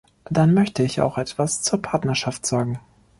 Dann 0.31 0.55
möchte 0.55 0.81
ich 0.81 0.99
auch 0.99 1.19
etwas 1.19 1.61
zur 1.61 1.79
Partnerschaft 1.79 2.43
sagen. 2.47 2.79